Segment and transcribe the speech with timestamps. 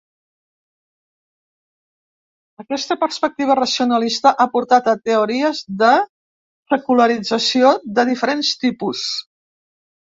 [2.63, 5.93] Aquesta perspectiva racionalista ha portat a teories de
[6.75, 9.09] secularització de diferents tipus.